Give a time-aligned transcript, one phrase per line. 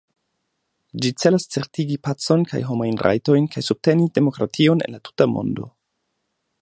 [1.03, 5.69] Ĝi celas certigi pacon kaj homajn rajtojn kaj subteni demokration en la tuta mondo.